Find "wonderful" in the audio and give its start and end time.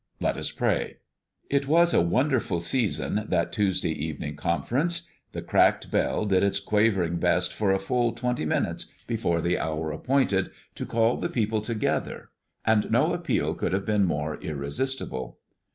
2.01-2.59